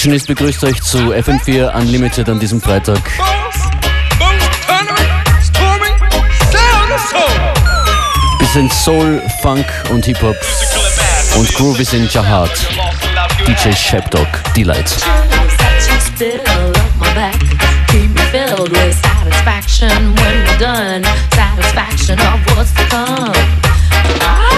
[0.00, 3.02] Functionist begrüßt euch zu FM4 Unlimited an diesem Freitag.
[8.38, 10.36] Bisschen Soul, Funk und Hip-Hop
[11.36, 12.50] und Groove ist in Jahad.
[13.46, 14.26] DJ Shepdog,
[14.56, 14.88] Delight.
[19.02, 21.04] Satisfaction when we're done.
[21.34, 24.49] Satisfaction of what's to come.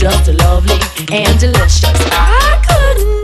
[0.00, 0.80] Just a lovely
[1.12, 1.84] and delicious.
[1.84, 3.19] I couldn't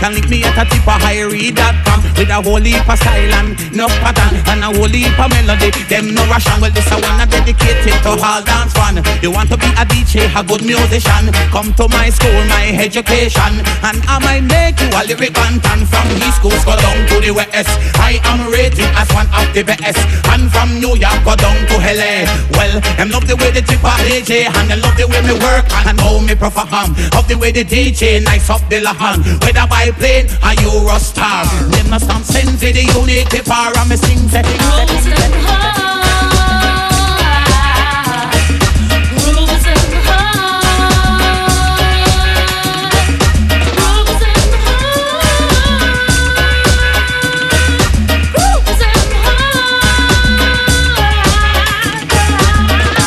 [0.00, 3.52] can link me at a tip of highread.com with a whole heap of style and
[3.76, 5.68] no pattern and a whole heap of melody.
[5.92, 6.56] Them no Russian.
[6.60, 9.04] Well, this I wanna dedicate it to all dance fun.
[9.20, 11.28] You want to be a DJ, a good musician?
[11.52, 16.08] Come to my school, my education, and I might make you a lyric bantan from
[16.24, 17.68] East Coast go down to the West.
[18.00, 20.00] I am rated as one of the best,
[20.32, 22.24] and from New York go down to LA.
[22.56, 25.36] Well, them love the way the tip of DJ, and they love the way me
[25.36, 26.72] work and how me perform.
[26.72, 31.46] Um, of the way the DJ nice up the lawn, whether by plane or Eurostar.
[31.72, 34.42] Them no stand send for the unique tipper, and me sing say.
[34.44, 35.80] High.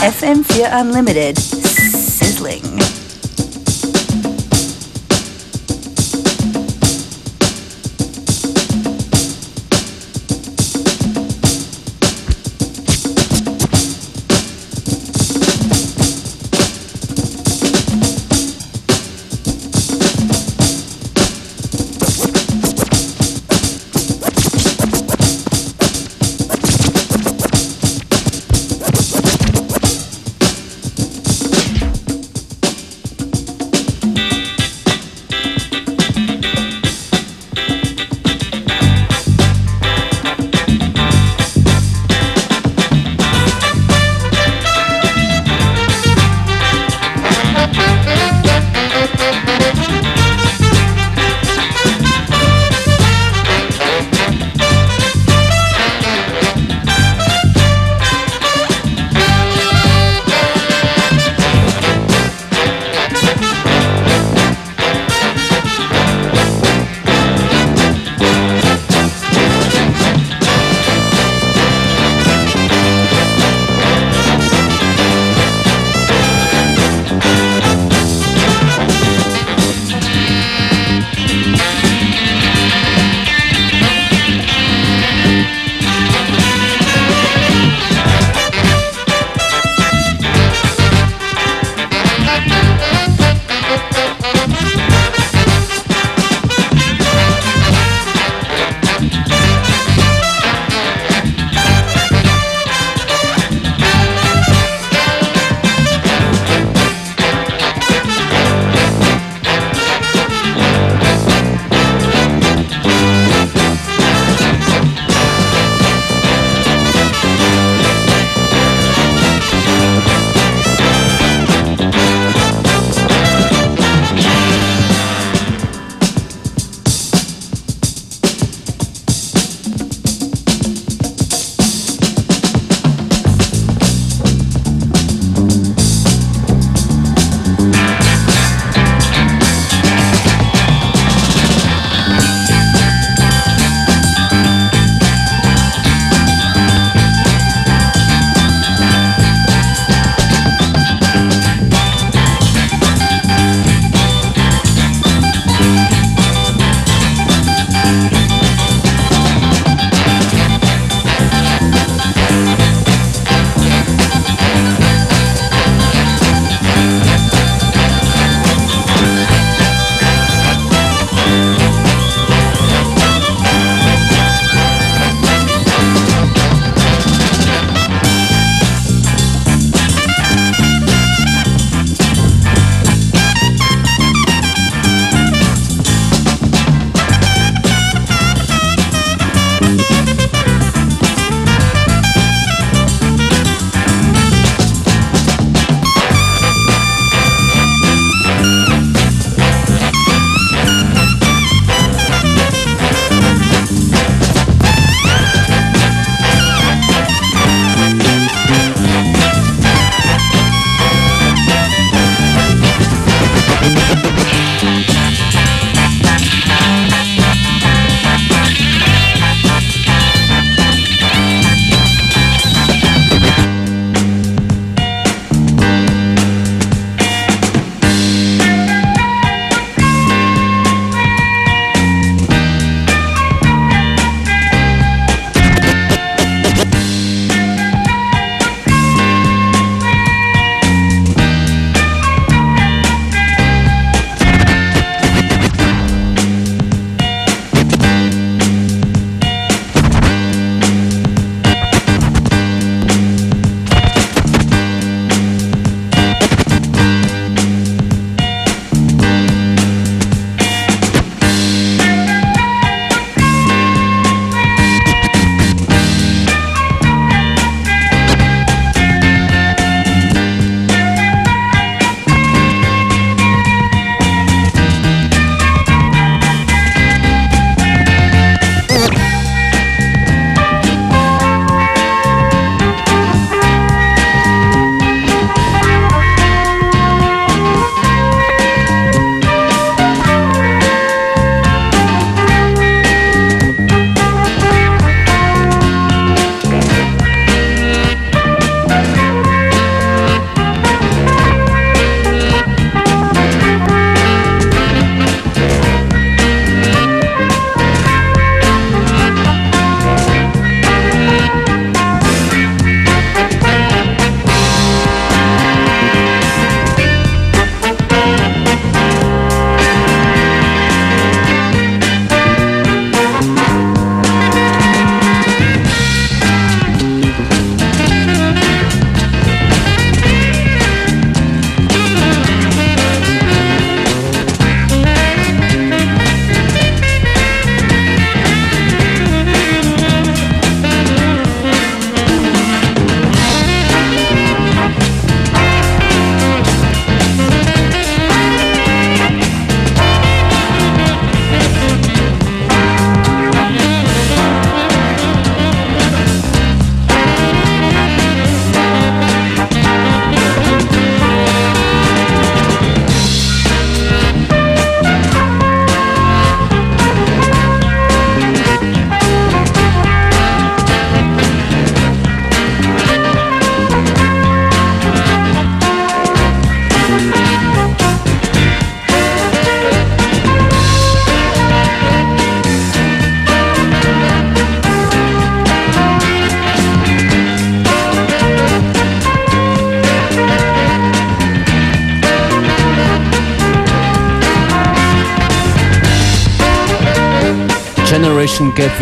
[0.04, 1.53] FM4 Unlimited.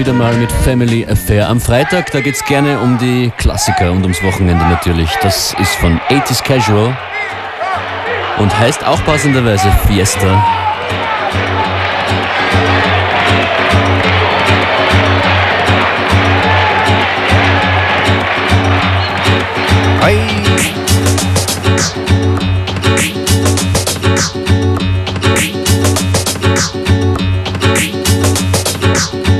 [0.01, 1.47] Wieder mal mit Family Affair.
[1.47, 5.11] Am Freitag, da geht's gerne um die Klassiker und ums Wochenende natürlich.
[5.21, 6.97] Das ist von 80s Casual
[8.39, 10.43] und heißt auch passenderweise Fiesta.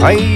[0.03, 0.30] Ay.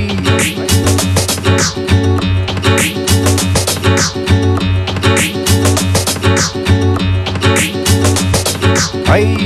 [9.16, 9.38] Ay.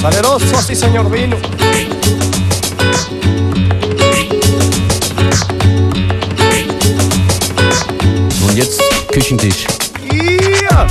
[0.00, 1.36] Saleroso, sí señor vino.
[8.46, 8.80] Und jetzt
[9.12, 9.66] Küchentisch.
[10.10, 10.86] Yeah.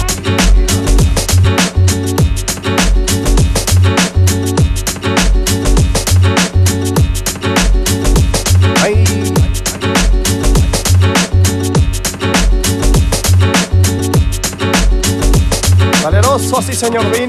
[16.95, 17.24] años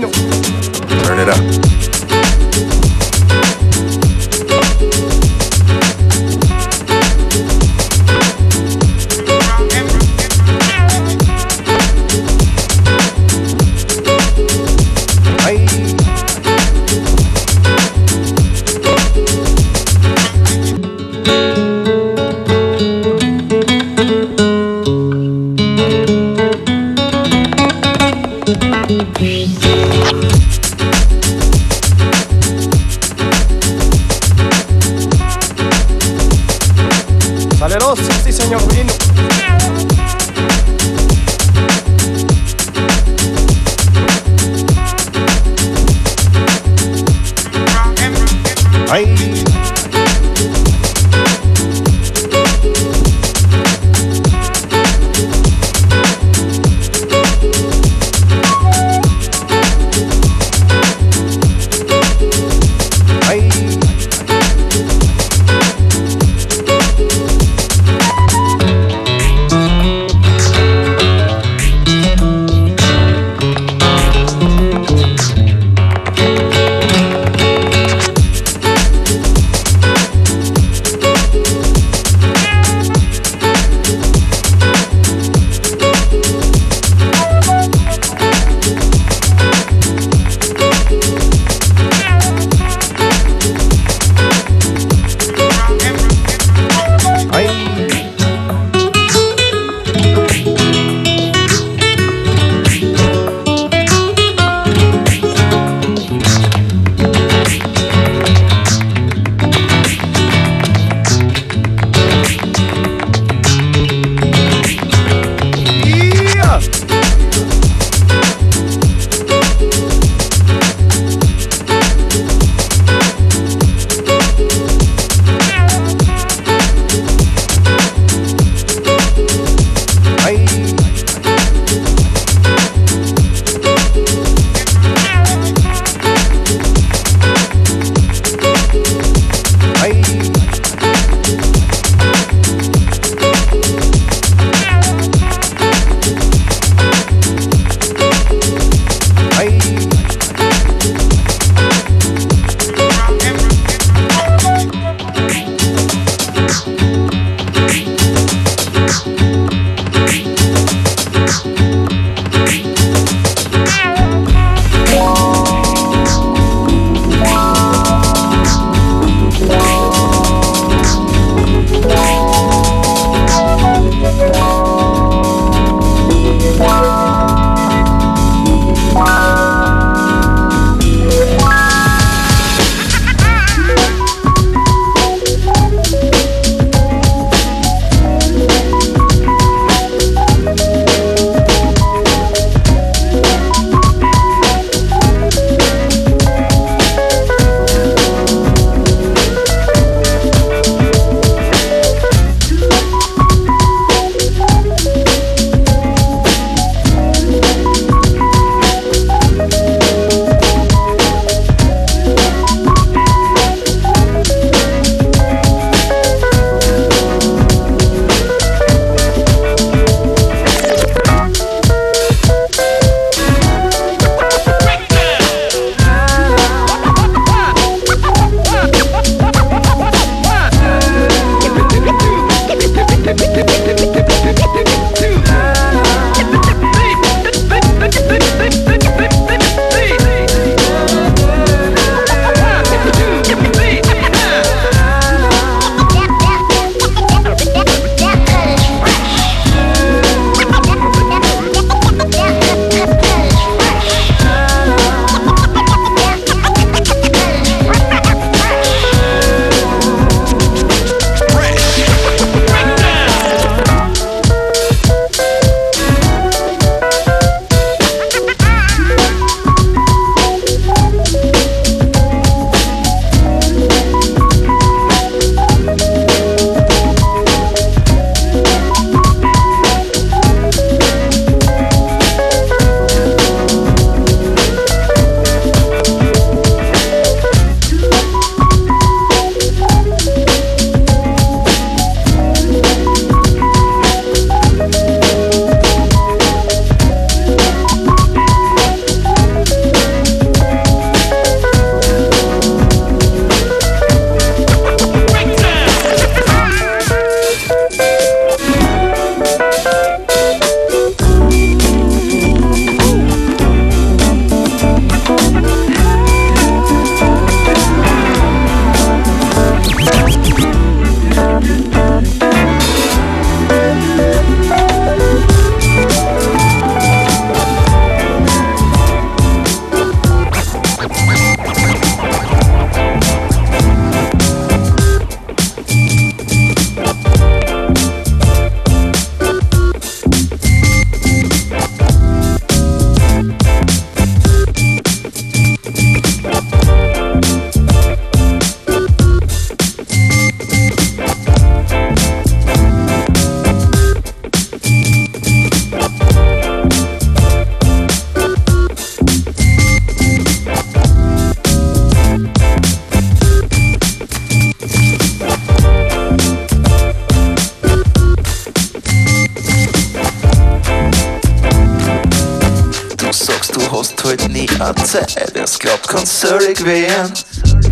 [376.47, 377.13] kann's söllig werden.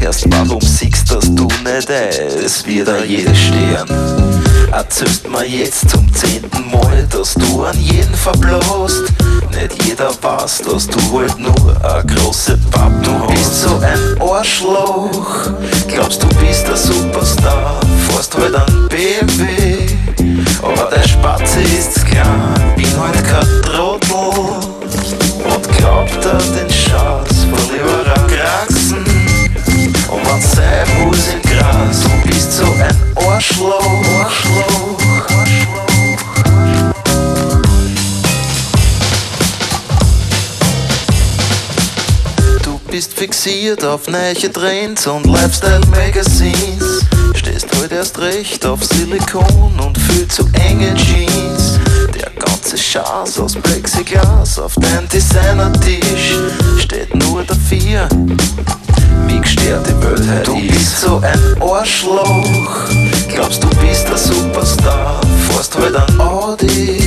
[0.01, 3.87] Erst warum siehst dass du nicht es wird auch jeder stehen.
[4.73, 9.05] Erzählst mir jetzt zum zehnten Mal, dass du an jeden verblost.
[9.51, 15.51] Nicht jeder weiß, dass du halt nur ein große Papp Du bist so ein Arschloch,
[15.87, 19.45] glaubst du bist der Superstar, fährst halt an BMW.
[20.63, 23.64] Aber der Spatze ist klein, bin halt kein
[43.25, 47.07] fixiert auf neue Trends und Lifestyle-Magazines.
[47.35, 51.81] Stehst heute erst recht auf Silikon und viel zu enge Jeans.
[52.15, 56.37] Der ganze Schatz aus Plexiglas auf dein Designer-Tisch
[56.79, 58.07] steht nur dafür,
[59.27, 62.91] wie gestört die Welt heute Du bist so ein Arschloch,
[63.35, 67.04] glaubst du bist der Superstar, fährst heute an Audi.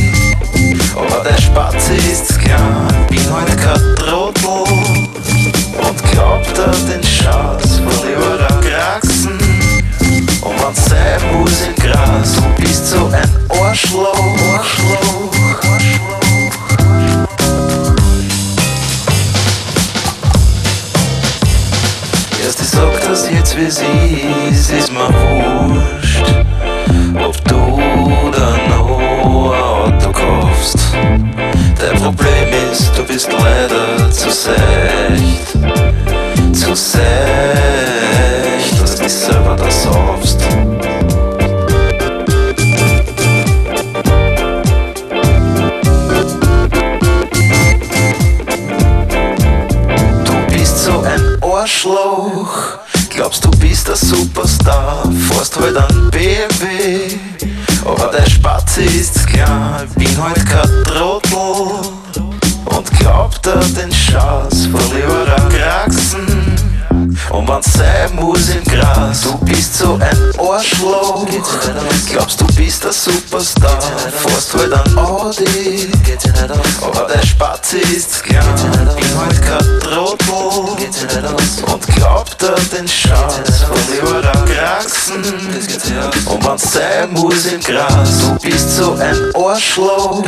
[86.77, 90.23] Sein muss im Gras, du bist so ein Arschloch.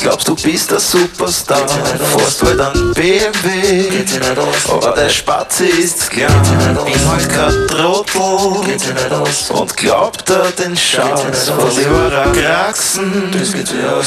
[0.00, 3.90] Glaubst du bist der Superstar, fährst halt an BMW.
[4.66, 6.30] Aber der Spatze ist klein,
[6.86, 8.20] bin halt kein Trottel.
[9.50, 13.30] Und glaubt er den Schatz von lieber Kraxen.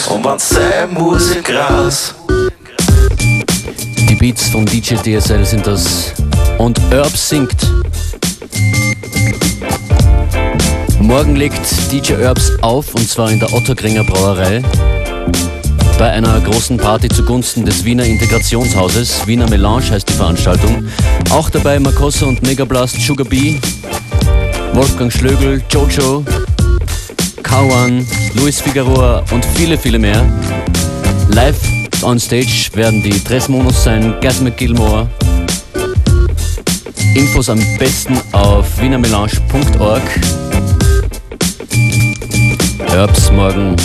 [0.09, 2.15] Und man sein muss im Gras.
[3.19, 6.13] Die Beats von DJ DSL sind das.
[6.57, 7.55] Und Herb singt.
[11.01, 11.59] Morgen legt
[11.91, 14.61] DJ Herbs auf und zwar in der Otterkringer Brauerei
[15.97, 19.27] bei einer großen Party zugunsten des Wiener Integrationshauses.
[19.27, 20.85] Wiener Melange heißt die Veranstaltung.
[21.29, 23.59] Auch dabei Makossa und Megablast, Sugar Bee,
[24.73, 26.25] Wolfgang Schlögl, Jojo,
[27.43, 30.25] Kawan, Luis Figueroa und viele, viele mehr.
[31.29, 31.59] Live
[32.01, 35.07] on stage werden die Tres Monos sein, Gas McGilmore.
[37.15, 40.01] Infos am besten auf wienermelange.org.
[42.91, 43.77] Herbs morgen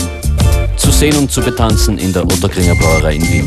[0.76, 3.46] zu sehen und zu betanzen in der Otterkringer Brauerei in Wien.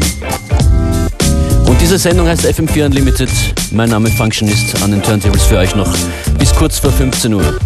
[1.67, 3.29] Und diese Sendung heißt FM4 Unlimited.
[3.71, 5.93] Mein Name Functionist an den Turntables für euch noch
[6.37, 7.59] bis kurz vor 15 Uhr.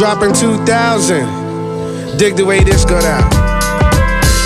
[0.00, 2.16] Dropping 2000.
[2.16, 3.20] Dig the way this go down.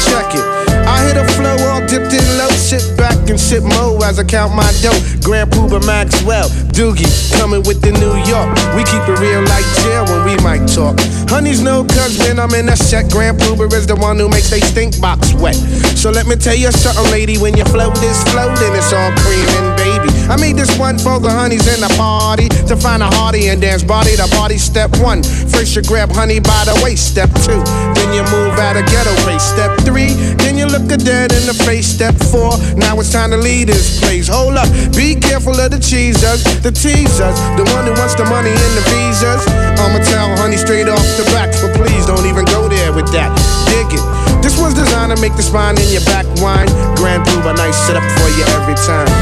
[0.02, 0.42] Check it.
[0.82, 2.50] I hit a flow all dipped in low.
[2.58, 4.98] Sit back and sip mo as I count my dough.
[5.22, 7.06] Grand Puba Maxwell, Doogie,
[7.38, 8.50] coming with the New York.
[8.74, 10.98] We keep it real like jail when we might talk.
[11.30, 14.50] Honeys know cause when I'm in a set, Grand Puba is the one who makes
[14.50, 15.54] they stink box wet.
[15.94, 19.70] So let me tell you something, lady, when your float is floating, it's all creaming,
[19.78, 20.10] baby.
[20.26, 23.60] I made this one for the honeys in the party to find a hearty and
[23.60, 24.58] dance body to body.
[24.58, 27.06] Step one, first you grab honey by the waist.
[27.06, 27.62] Step two,
[27.94, 29.46] then you move out of ghetto race.
[29.46, 30.10] Step three,
[30.42, 31.86] then you look a dead in the face.
[31.86, 34.26] Step four, now it's time to leave this place.
[34.26, 37.36] Hold up, be careful of the cheesers, to tease us.
[37.60, 39.44] The one who wants the money and the visas.
[39.76, 43.28] I'ma tell honey straight off the back, but please don't even go there with that.
[43.68, 44.00] Dig it.
[44.40, 46.64] This one's designed to make the spine in your back whine.
[46.96, 49.12] Grand Blue, nice setup for you every time.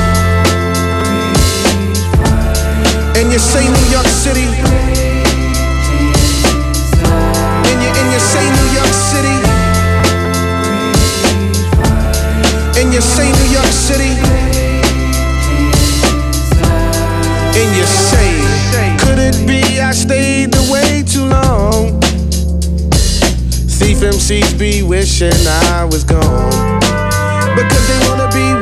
[3.19, 4.47] And you say New York City.
[7.67, 9.37] And you, and you say New York City.
[12.79, 14.52] And you say New York City.
[17.55, 22.01] And you say, could it be I stayed away too long?
[23.69, 26.81] Thief MCs be wishing I was gone.
[27.55, 28.62] Because they wanna be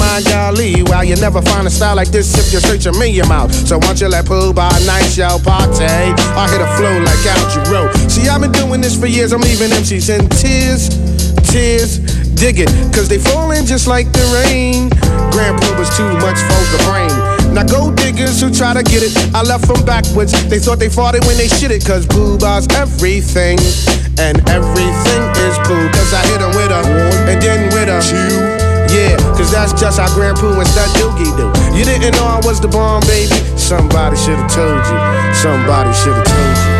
[0.01, 3.27] mind, golly, wow, you never find a style like this if you search a million
[3.27, 3.53] miles.
[3.69, 7.45] So once you let Pooh by night show party, I hit a flow like Al
[7.53, 7.85] Jarreau.
[8.09, 10.89] See, I've been doing this for years, I'm leaving MCs in tears,
[11.45, 12.01] tears.
[12.41, 14.89] Dig it, cause they falling just like the rain.
[15.29, 17.53] Grand Proof was too much for the brain.
[17.53, 20.33] Now go diggers who try to get it, I left them backwards.
[20.49, 23.59] They thought they fought it when they shit it, cause Boo Bar's everything.
[24.17, 26.81] And everything is Boo, cause I hit them with a,
[27.29, 31.47] and then with a, yeah, cause that's just how Grand Poo and Stud Doogie do.
[31.77, 33.33] You didn't know I was the bomb, baby?
[33.57, 34.97] Somebody should've told you.
[35.33, 36.70] Somebody should've told you.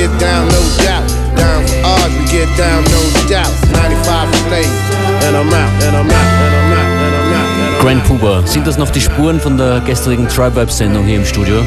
[0.00, 1.04] Get down, no doubt.
[1.36, 3.52] Down for ours, we get down, no doubt.
[3.68, 4.80] 95 Flames.
[5.24, 7.80] And I'm out, and I'm out, and I'm out.
[7.80, 8.46] Grand Puba.
[8.46, 11.62] Sind das noch die Spuren von der gestrigen Tribe Vibe Sendung hier im Studio?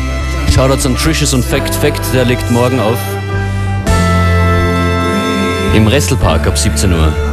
[0.52, 2.98] Shoutouts an Tricious und Fact Fact, der legt morgen auf.
[5.76, 7.33] Im Wrestelpark ab 17 Uhr.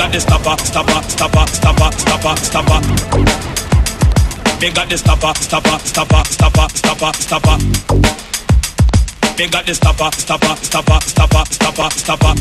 [0.00, 2.80] Got the stopper, stopper, stopper, stopper, stopper, stopper.
[4.56, 7.56] They got the stopper, stopper, stopper, stopper, stopper, stopper.
[9.36, 12.32] They got the stopper, stopper, stopper, stopper, stopper, stopper.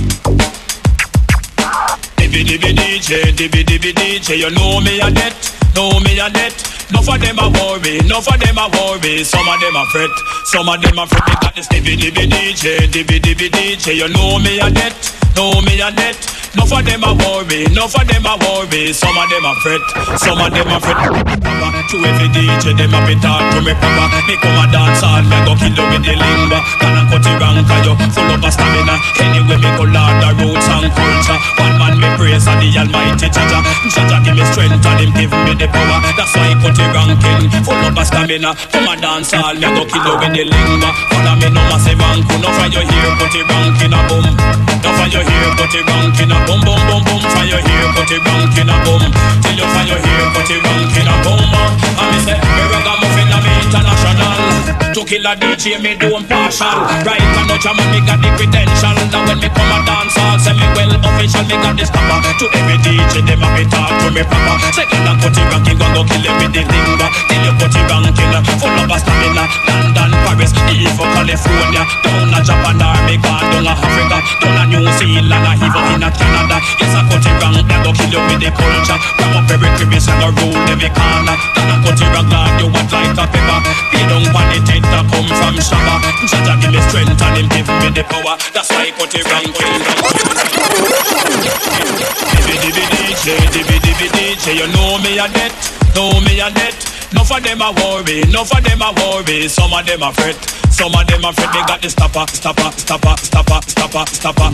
[2.16, 5.36] Dibby dibby DJ, dibby dibby DJ, you know me a debt,
[5.76, 6.56] know me a debt.
[6.92, 9.24] Enough of them a worry, enough of them a worry.
[9.26, 10.10] Some of them a fret,
[10.46, 11.26] some of them a fret.
[11.28, 14.96] They got this dibby dibby DJ, dibby DJ, you know me a debt,
[15.40, 16.20] know me a debt.
[16.52, 18.92] Enough of them a worry, enough of them a worry.
[18.92, 19.80] Some of them a fret,
[20.20, 21.00] some of them a fret.
[21.00, 24.08] To every DJ, them a be talk to me proper.
[24.28, 26.60] Me come a dance hall, me go kill you with the lingua.
[26.82, 28.96] Can I cut it wrong, cause you full of stamina.
[29.22, 31.40] Anyway, me go lord the roots and culture.
[31.62, 33.62] One man me praise and the almighty Jah Jah.
[33.94, 36.02] Jaja give me strength and him give me the power.
[36.18, 38.58] That's why he cut it ranking, full of stamina.
[38.74, 40.90] Come a dance hall, me go kill you with the lingua.
[41.40, 44.28] Me no massive rank, no your here, put it ranking a boom.
[44.84, 47.24] No your here, put it ranking a boom, boom, boom, boom.
[47.48, 49.04] Your here, put it ranking a boom.
[49.40, 51.40] Till you your here, put it ranking a boom.
[51.40, 54.36] And me say, me ragamuffin a me international.
[54.94, 56.76] To kill a DJ, me do partial.
[57.08, 58.96] Right and no jam, me got the credential.
[59.12, 62.20] Now when me come a dance hall, say me well official, me got the stopper.
[62.20, 64.56] To every DJ, them a be talk to me proper.
[64.76, 67.10] Say, girl, I cut it ranking, go go kill it with the finger.
[67.30, 69.44] Till you cut it ranking, full of a stamina.
[69.70, 71.84] London, Paris, even California.
[72.04, 74.18] Down a Japan, or me gone down a Africa.
[74.42, 76.58] Down a New Zealand, or even in a Canada.
[76.82, 79.00] Yes, I cut it wrong, I go kill you with the culture.
[79.22, 81.36] Grab up every crevice and go rule every corner.
[81.56, 83.60] Then I cut it wrong, you want like a pepper.
[83.94, 85.96] Pay down on the tent that come from Shabba.
[86.30, 88.36] Jah Jah give me strength and him give me the power.
[88.54, 91.00] That's why I cut it wrong, cut it wrong.
[92.34, 95.54] Dibby dibby DJ, dibby dibby DJ, you know me a debt,
[95.96, 96.78] know me a debt.
[97.12, 99.48] Enough of them a worry, enough of them a worry.
[99.48, 100.38] Some of them a fret,
[100.70, 101.50] some of them a fret.
[101.54, 104.50] They got the stopper, stopper, stopper, stopper, stopper, stopper.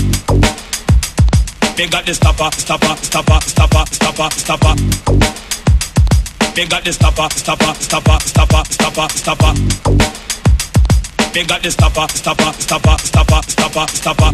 [1.78, 5.55] Me got the stopper, stopper, stopper, stopper, stopper, stopper.
[6.56, 9.54] Me got the stopper, stopper, stopper, stopper, stopper, stopper.
[11.36, 14.32] Me got the stopper, stopper, stopper, stopper, stopper, stopper.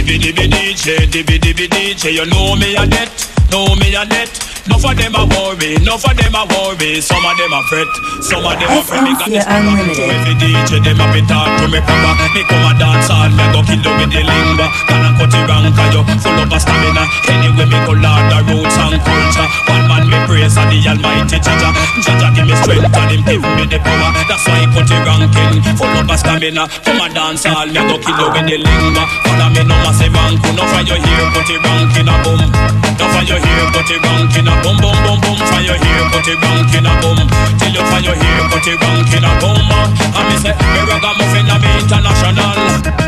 [0.00, 3.12] Dibby dibby DJ, dibby dibby DJ, you know me a net,
[3.50, 4.32] know me a net.
[4.64, 7.00] Enough of them a worry, enough of them a worry.
[7.04, 7.90] Some of them a fret,
[8.24, 9.04] some of them a fret.
[9.04, 12.14] Me got this number to every DJ, them a be talk to me proper.
[12.32, 14.72] Me come a dance me go kill you with the lingua.
[14.88, 17.04] Can I cut it wrong, cause you full of a stamina.
[17.28, 19.48] Anyway, me the roots and culture.
[19.68, 21.72] One man me praise and the almighty Jah Jah.
[22.04, 24.14] Jaja give me strength and him give me the power.
[24.28, 26.68] That's why cut it ranking, full of a stamina.
[26.86, 29.02] Come a dance me go kill you with the lingua.
[29.24, 32.89] Follow me no massive anku, no for your here, cut it ranking a boom.
[33.00, 35.40] No for your here, cut it ranking a boom, boom, boom, boom.
[35.64, 37.16] Your here, cut it ranking a boom.
[37.56, 39.56] Till you your here, cut it ranking a boom.
[40.12, 42.60] And me say, me ragamuffin a me international.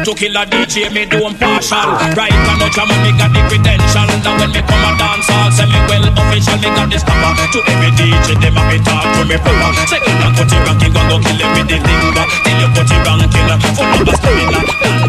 [0.09, 1.93] To kill a DJ, me do partial.
[2.17, 4.09] Right and no drama, me got the credential.
[4.25, 7.45] Now when me come a dance hall, say me well official, me got the stopper.
[7.53, 9.77] To every DJ, them a me talk to me proper.
[9.93, 12.27] Second and cut it ranking, go go kill them with the linger.
[12.49, 14.61] Till you cut it ranking, full of a stamina.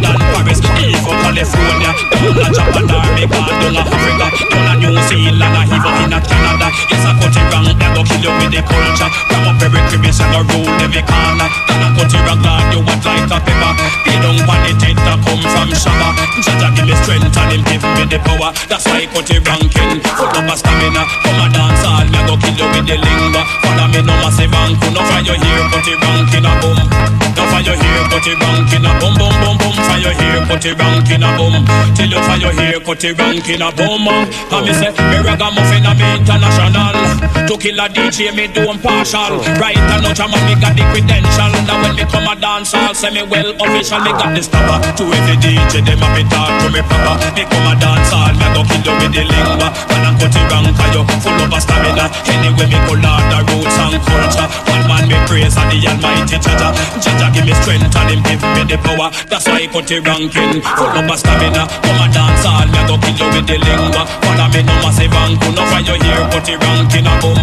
[0.04, 5.56] London, Paris, even California, down a Japan, Jamaica, down a Africa, down a New Zealand,
[5.70, 6.68] even in a Canada.
[6.90, 9.10] Yes, I cut it wrong, I go kill you with the culture.
[9.30, 11.48] Grab up every crevice and go rule every corner.
[11.70, 13.72] Then I cut it wrong, glad you want like a pepper.
[14.06, 16.10] Pay down pan it, it a come from Shabba.
[16.42, 18.50] Jah Jah give me strength and him give me the power.
[18.68, 21.04] That's why I cut it ranking, full of a stamina.
[21.22, 23.42] Come a dance all, me go kill you with the lingua.
[23.62, 27.13] Follow me no massive anku, no for your here, cut it ranking a boom.
[27.62, 29.76] Your here, cut it ranking a boom, boom, boom, boom.
[30.02, 31.62] Your here, cut it ranking a boom.
[31.94, 34.08] Till you your here, cut it ranking a boom.
[34.10, 36.98] And me say, me ragamuffin me international.
[37.46, 39.40] To kill a DJ, me do partial.
[39.62, 41.52] Right and no drama, me got the credential.
[41.70, 44.82] Now when me come a dance hall, say me well official, me got the stopper.
[44.98, 47.16] To every DJ, them a me talk to me proper.
[47.38, 49.70] Me come a dance hall, me go kill you with the lingua.
[49.88, 52.06] When I cut it cause you full of stamina.
[52.30, 54.48] Anyway, me go learn the roots and culture.
[54.70, 56.72] One man me praise and the almighty Jah Jah.
[57.00, 59.12] Jaja give me strength and him give me the power.
[59.28, 60.64] That's why I cut it ranking.
[60.64, 61.68] Full of a stamina.
[61.84, 64.04] Come a dance hall, me go kill you with the lingua.
[64.24, 65.48] Follow me no massive anku.
[65.56, 67.40] No your here, cut it ranking a boom.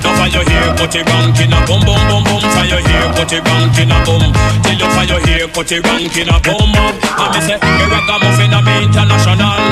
[0.00, 2.42] No your here, cut it ranking a boom, boom, boom, boom.
[2.70, 4.24] Your here, cut it ranking a boom.
[4.62, 6.70] Till you your here, cut it ranking a boom.
[6.70, 9.64] And me say, me ragamuffin a me international.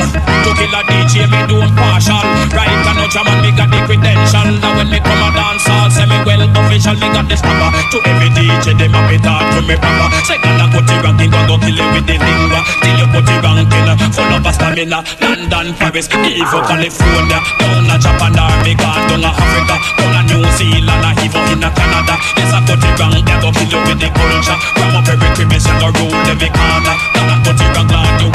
[0.45, 2.25] To kill a DJ, me do partial.
[2.57, 4.49] Right and no drama, me got the credential.
[4.59, 7.71] Now when me come a dance hall, say me well official, me got the stopper.
[7.93, 10.09] To every DJ, them a be talk to me proper.
[10.25, 12.61] Second a cut it ranking, go go kill it with the lingua.
[12.81, 14.99] Till you cut it ranking, full of stamina.
[15.21, 21.05] London, Paris, even California, down a Japan, Jamaica, down a Africa, down a New Zealand,
[21.05, 22.17] a even in a Canada.
[22.39, 24.59] Yes, I cut it wrong, they go kill you with the culture.
[24.79, 26.95] Grab up every crevice and go rule every corner.
[27.19, 28.29] I cut it wrong, glad you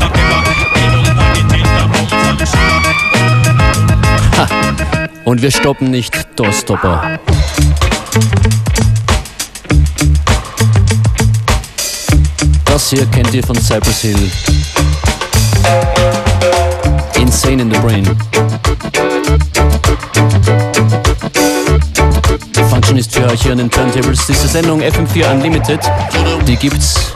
[0.00, 2.92] like a boom from Shabba.
[4.36, 4.44] Ha!
[5.24, 7.20] Und wir stoppen nicht, Doorstopper.
[12.80, 14.30] Das hier kennt ihr von Cypress Hill.
[17.20, 18.06] Insane in the Brain.
[22.70, 24.26] Function ist für euch hier an den Turntables.
[24.26, 25.80] Diese Sendung FM4 Unlimited,
[26.48, 27.14] die gibt's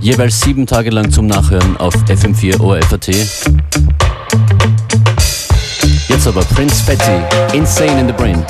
[0.00, 3.06] jeweils sieben Tage lang zum Nachhören auf FM4 ORFAT.
[6.08, 8.44] Jetzt aber Prince Fatty, Insane in the Brain.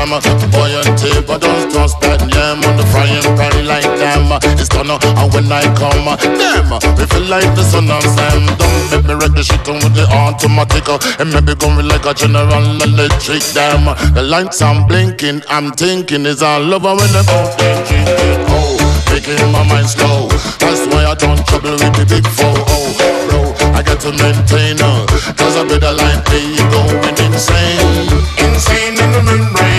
[0.00, 0.50] On the flammer.
[0.52, 4.32] Boy and tape, I don't trust that yam on the frying pan like them.
[4.56, 8.02] It's done, and uh, when I come, uh, them, we feel like the son of
[8.02, 8.48] Sam.
[8.56, 10.88] Don't make me wreck the shit on with the automatic.
[10.88, 13.84] Uh, and maybe going like a general electric damn.
[14.14, 18.08] The lights I'm blinking, I'm thinking it's all over when the phone drinking.
[18.48, 18.80] Oh,
[19.12, 20.32] making my mind slow.
[20.64, 22.56] That's why I don't trouble with the big four.
[22.56, 22.88] Oh,
[23.28, 24.98] bro, I got to maintain her.
[25.36, 28.08] Cause I better like me going insane.
[28.40, 29.69] Insane in the membrane.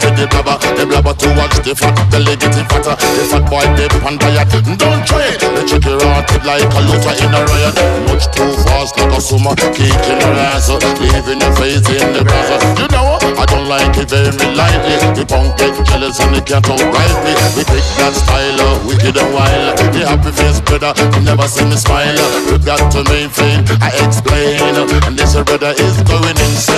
[0.00, 2.94] To the blabber, the blabber to watch the fat belly getting fatter.
[2.94, 4.48] The fat boy dip on diet.
[4.78, 5.42] Don't try it.
[5.42, 7.74] The chicken rotted like a looter in a riot.
[8.06, 10.70] Much too fast like a summer, kicking her ass,
[11.02, 12.62] leaving your face in the grass.
[12.78, 14.96] You know I don't like it very lightly.
[15.18, 17.34] The punk get jealous and they can't outright me.
[17.58, 19.78] We pick that style, wicked and wild.
[19.94, 22.18] The happy face brother, never see me smile.
[22.50, 24.62] We got to maintain, I explain.
[25.06, 26.77] And this brother is going insane.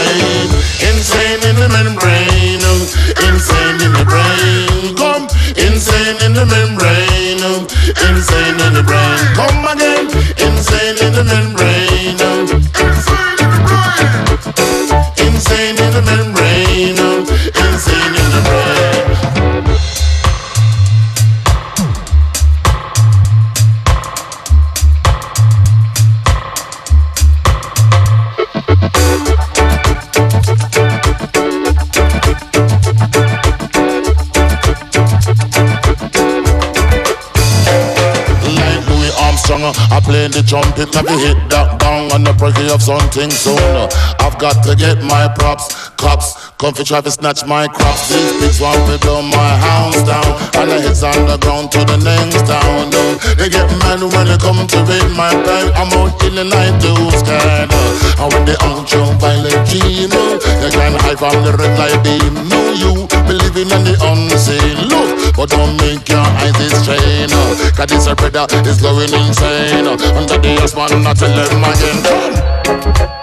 [41.01, 43.57] Let me hit that bang on the breaking of something soon.
[44.21, 46.37] I've got to get my props, cops.
[46.61, 48.13] Come for try to snatch my crops.
[48.13, 50.29] These pigs want to blow my house down.
[50.61, 52.93] And the heads on the ground to the next town.
[53.41, 55.73] They get mad when they come to raid my bank.
[55.73, 57.73] I'm out killing like those kind.
[58.21, 62.45] And when they out jump violent team, they can hide from the red light beam.
[62.53, 64.91] No, you believing in the unseen.
[64.91, 67.31] Look, but don't make your eyes strain.
[67.76, 69.87] Cause this a brother is going insane.
[69.87, 70.39] Under the
[70.74, 73.20] man, I tell them again.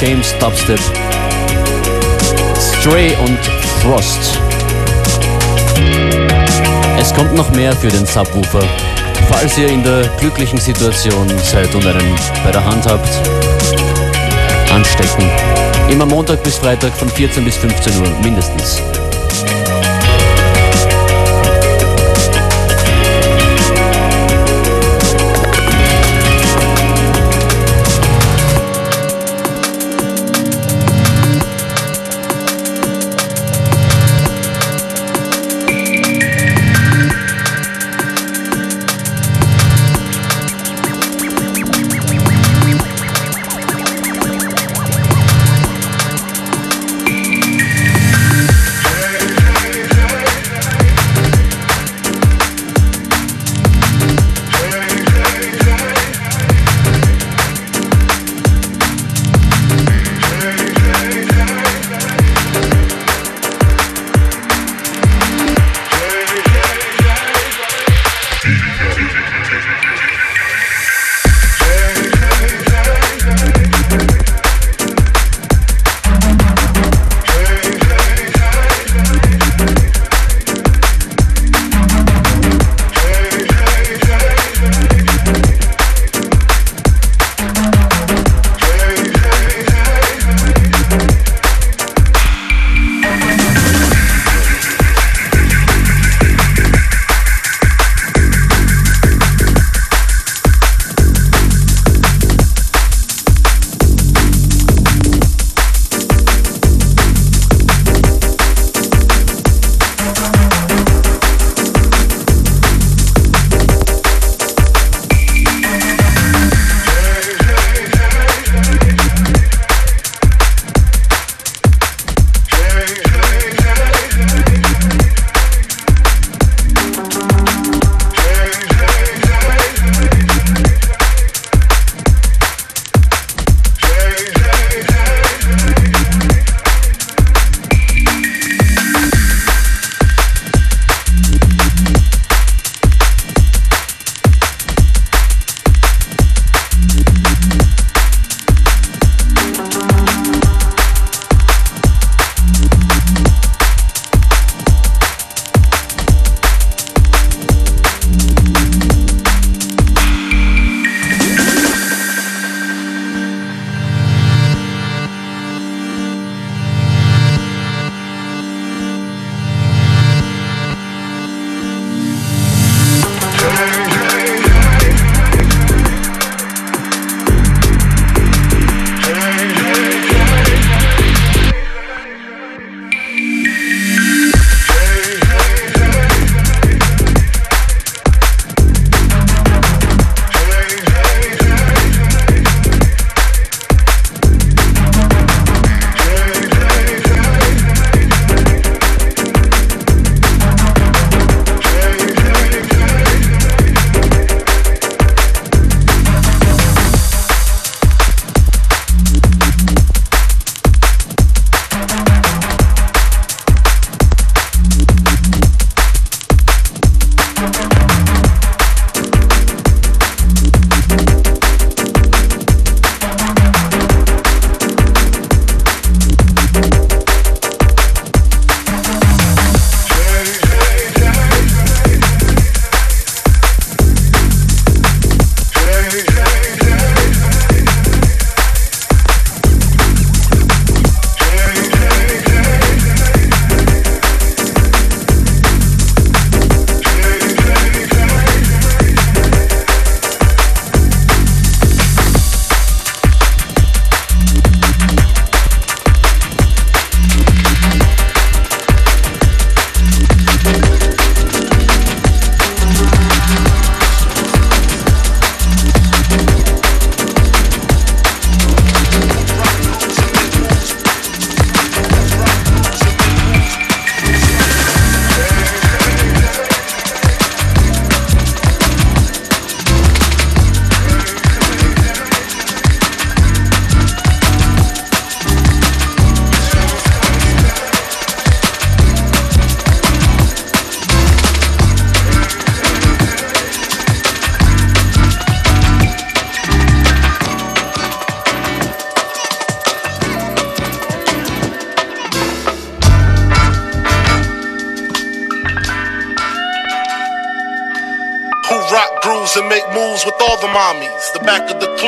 [0.00, 0.78] James Dubstep.
[2.78, 3.38] Stray und
[3.82, 4.38] Frost.
[7.00, 8.62] Es kommt noch mehr für den Subwoofer.
[9.28, 13.08] Falls ihr in der glücklichen Situation seid und einen bei der Hand habt,
[14.72, 15.28] anstecken.
[15.90, 18.80] Immer Montag bis Freitag von 14 bis 15 Uhr mindestens.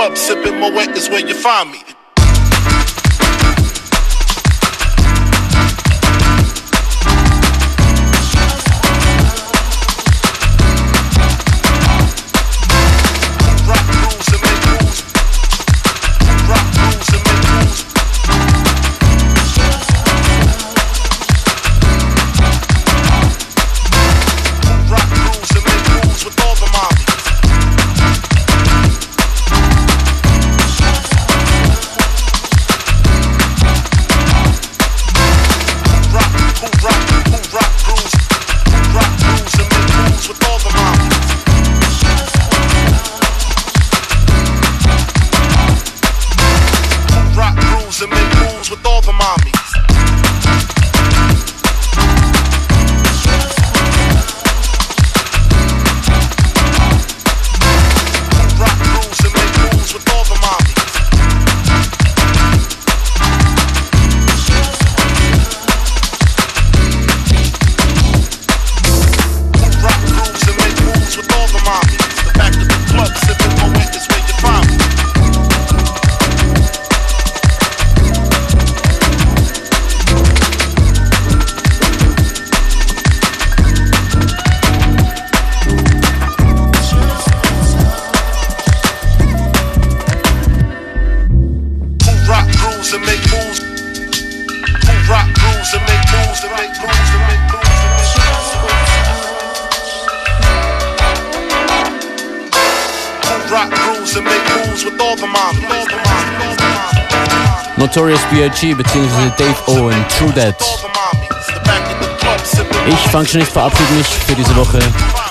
[0.01, 1.90] Club, sipping Moet is where you find me.
[108.01, 108.75] Notorious B.I.G.
[108.75, 109.31] bzw.
[109.37, 110.55] Dave Owen, True sipping
[112.89, 114.79] Ich, Functionist, verabschiede mich für diese Woche.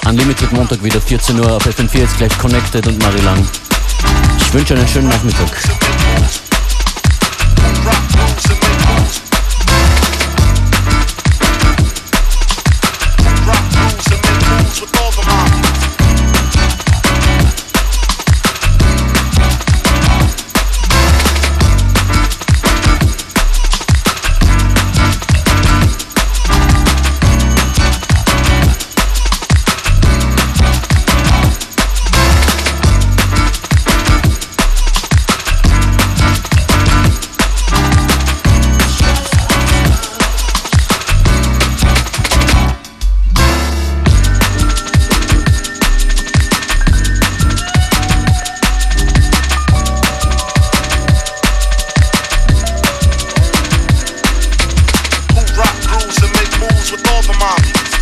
[0.07, 3.43] Unlimited Montag wieder 14 Uhr auf FM4, jetzt gleich Connected und Marie Lang.
[4.37, 5.78] Ich wünsche einen schönen Nachmittag.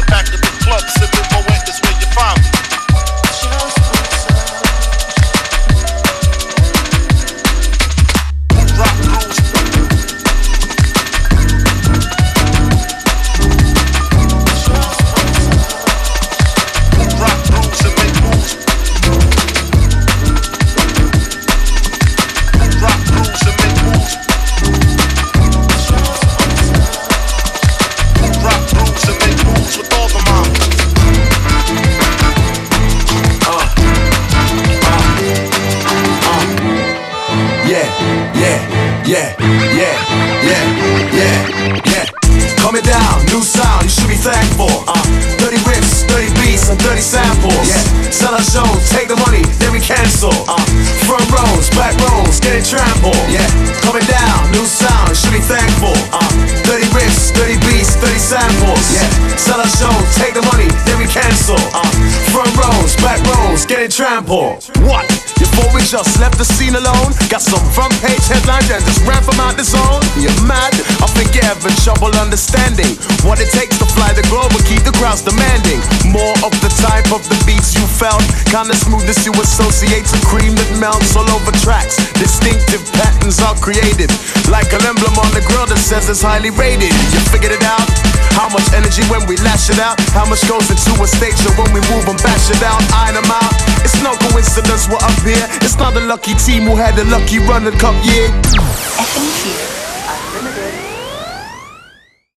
[0.08, 2.47] Back of the club, sipping Moet is where you find
[65.88, 67.16] just left the scene alone?
[67.32, 70.04] Got some front page headlines and just ran from out the zone?
[70.20, 70.76] You're mad?
[71.00, 74.84] I think you're having trouble understanding what it takes to fly the globe and keep
[74.84, 75.80] the crowds demanding.
[76.12, 78.22] More of the type of the beats you felt,
[78.54, 81.98] kind of smoothness you associate to cream that melts all over tracks.
[82.14, 84.14] Distinctive patterns are created,
[84.54, 86.94] like an emblem on the grill that says it's highly rated.
[86.94, 87.90] You figured it out?
[88.38, 89.98] How much energy when we lash it out?
[90.14, 92.78] How much goes into a stage show when we move and bash it out?
[92.94, 93.58] Iron them out.
[93.82, 95.42] It's no coincidence we're up here.
[95.66, 98.30] It's not a lucky team who had a lucky run and cup year.
[99.02, 99.87] FM4